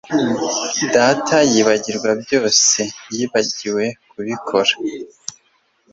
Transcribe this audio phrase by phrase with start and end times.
[0.95, 4.73] Data yibagirwa byoseYibagiwe kubikora